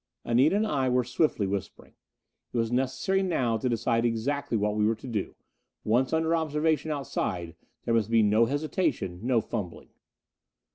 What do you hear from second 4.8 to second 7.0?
were to do; once under observation